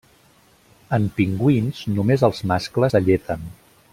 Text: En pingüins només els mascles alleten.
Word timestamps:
En 0.97 1.05
pingüins 1.19 1.83
només 1.99 2.25
els 2.31 2.43
mascles 2.53 2.99
alleten. 3.03 3.49